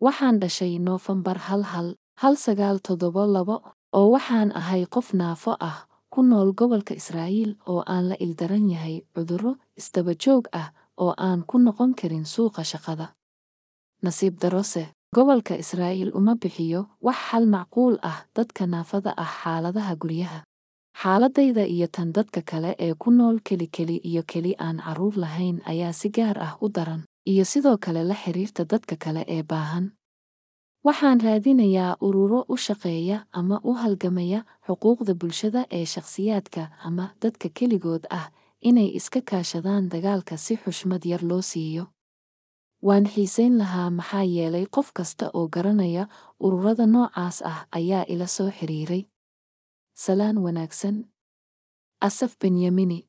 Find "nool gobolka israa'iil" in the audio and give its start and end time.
6.22-7.56